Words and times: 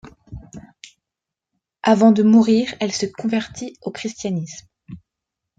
Avant 1.83 2.11
de 2.11 2.23
mourir, 2.23 2.73
elle 2.79 2.91
se 2.91 3.05
convertit 3.05 3.77
au 3.83 3.91
christianisme. 3.91 4.65